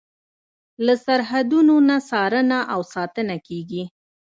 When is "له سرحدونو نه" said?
0.85-1.97